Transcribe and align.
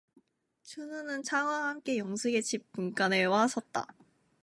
춘우는 0.63 1.21
창하와 1.21 1.67
함께 1.69 1.99
영숙의 1.99 2.41
집 2.41 2.65
문간에 2.71 3.25
와 3.25 3.47
섰다. 3.47 3.85